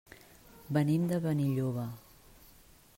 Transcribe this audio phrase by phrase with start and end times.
[0.77, 1.87] Venim de Benilloba.